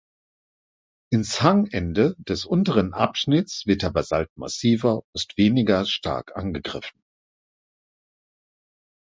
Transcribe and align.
Ins 1.13 1.43
Hangende 1.43 2.15
des 2.17 2.45
unteren 2.45 2.91
Abschnitts 2.95 3.67
wird 3.67 3.83
der 3.83 3.91
Basalt 3.91 4.35
massiver 4.35 4.95
und 4.95 5.03
ist 5.13 5.37
weniger 5.37 5.85
stark 5.85 6.35
angegriffen. 6.35 6.99